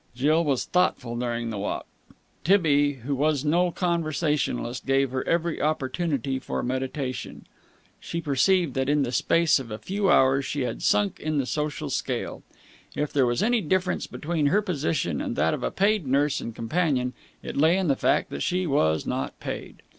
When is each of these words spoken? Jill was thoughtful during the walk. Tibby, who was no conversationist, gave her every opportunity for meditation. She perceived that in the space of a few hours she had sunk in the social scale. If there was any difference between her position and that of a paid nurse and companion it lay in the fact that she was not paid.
Jill 0.15 0.43
was 0.43 0.65
thoughtful 0.65 1.15
during 1.15 1.51
the 1.51 1.59
walk. 1.59 1.85
Tibby, 2.43 2.93
who 3.03 3.13
was 3.13 3.45
no 3.45 3.69
conversationist, 3.69 4.87
gave 4.87 5.11
her 5.11 5.23
every 5.27 5.61
opportunity 5.61 6.39
for 6.39 6.63
meditation. 6.63 7.45
She 7.99 8.19
perceived 8.19 8.73
that 8.73 8.89
in 8.89 9.03
the 9.03 9.11
space 9.11 9.59
of 9.59 9.69
a 9.69 9.77
few 9.77 10.09
hours 10.09 10.43
she 10.43 10.61
had 10.61 10.81
sunk 10.81 11.19
in 11.19 11.37
the 11.37 11.45
social 11.45 11.91
scale. 11.91 12.41
If 12.95 13.13
there 13.13 13.27
was 13.27 13.43
any 13.43 13.61
difference 13.61 14.07
between 14.07 14.47
her 14.47 14.63
position 14.63 15.21
and 15.21 15.35
that 15.35 15.53
of 15.53 15.61
a 15.61 15.69
paid 15.69 16.07
nurse 16.07 16.41
and 16.41 16.55
companion 16.55 17.13
it 17.43 17.55
lay 17.55 17.77
in 17.77 17.87
the 17.87 17.95
fact 17.95 18.31
that 18.31 18.41
she 18.41 18.65
was 18.65 19.05
not 19.05 19.39
paid. 19.39 19.83